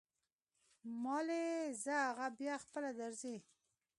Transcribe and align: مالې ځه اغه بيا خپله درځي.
مالې 1.03 1.45
ځه 1.83 1.95
اغه 2.09 2.27
بيا 2.39 2.55
خپله 2.63 2.89
درځي. 2.99 3.35